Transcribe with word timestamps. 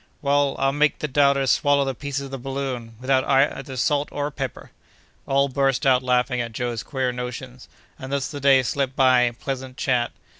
"Why, 0.21 0.33
I'll 0.57 0.71
make 0.71 0.97
the 0.97 1.07
doubters 1.07 1.51
swallow 1.51 1.85
the 1.85 1.93
pieces 1.93 2.21
of 2.25 2.31
the 2.31 2.39
balloon, 2.39 2.95
without 2.99 3.23
either 3.25 3.75
salt 3.77 4.09
or 4.11 4.31
pepper!" 4.31 4.71
All 5.27 5.47
burst 5.47 5.85
out 5.85 6.01
laughing 6.01 6.41
at 6.41 6.53
Joe's 6.53 6.81
queer 6.81 7.11
notions, 7.11 7.67
and 7.99 8.11
thus 8.11 8.27
the 8.31 8.39
day 8.39 8.63
slipped 8.63 8.95
by 8.95 9.21
in 9.25 9.35
pleasant 9.35 9.77
chat. 9.77 10.11